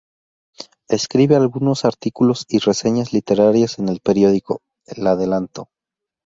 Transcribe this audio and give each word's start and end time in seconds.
Escribe 0.89 1.35
algunos 1.35 1.85
artículos 1.85 2.45
y 2.49 2.57
reseñas 2.57 3.13
literarias 3.13 3.77
en 3.77 3.87
el 3.87 3.99
periódico 3.99 4.61
"El 4.87 5.05
Adelanto". 5.05 5.69